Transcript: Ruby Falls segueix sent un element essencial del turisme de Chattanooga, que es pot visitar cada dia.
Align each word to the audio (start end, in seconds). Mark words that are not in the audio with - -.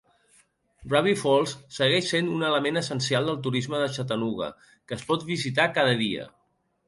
Ruby 0.93 1.11
Falls 1.23 1.51
segueix 1.75 2.07
sent 2.13 2.31
un 2.37 2.47
element 2.47 2.81
essencial 2.81 3.29
del 3.29 3.37
turisme 3.47 3.83
de 3.83 3.91
Chattanooga, 3.97 4.49
que 4.89 4.97
es 5.01 5.07
pot 5.11 5.27
visitar 5.31 5.71
cada 5.77 5.93
dia. 6.01 6.27